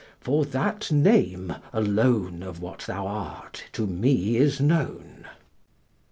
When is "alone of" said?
1.71-2.59